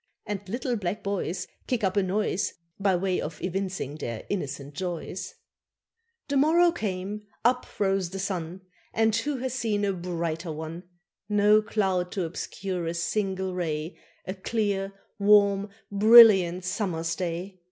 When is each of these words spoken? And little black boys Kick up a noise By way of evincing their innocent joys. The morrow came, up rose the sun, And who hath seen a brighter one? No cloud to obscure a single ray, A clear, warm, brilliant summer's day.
And 0.25 0.41
little 0.49 0.75
black 0.77 1.03
boys 1.03 1.47
Kick 1.67 1.83
up 1.83 1.95
a 1.95 2.01
noise 2.01 2.53
By 2.79 2.95
way 2.95 3.21
of 3.21 3.39
evincing 3.43 3.97
their 3.97 4.25
innocent 4.31 4.73
joys. 4.73 5.35
The 6.27 6.37
morrow 6.37 6.71
came, 6.71 7.27
up 7.45 7.67
rose 7.79 8.09
the 8.09 8.17
sun, 8.17 8.61
And 8.95 9.15
who 9.15 9.37
hath 9.37 9.51
seen 9.51 9.85
a 9.85 9.93
brighter 9.93 10.51
one? 10.51 10.85
No 11.29 11.61
cloud 11.61 12.11
to 12.13 12.23
obscure 12.25 12.87
a 12.87 12.95
single 12.95 13.53
ray, 13.53 13.95
A 14.25 14.33
clear, 14.33 14.91
warm, 15.19 15.69
brilliant 15.91 16.65
summer's 16.65 17.15
day. 17.15 17.59